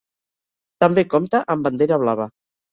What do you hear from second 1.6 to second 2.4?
Bandera Blava.